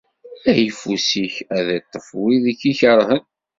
[0.49, 3.23] Ayeffus-ik ad iṭṭef wid i k-ikerhen.